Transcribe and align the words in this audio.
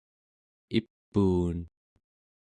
ipuun 0.77 1.57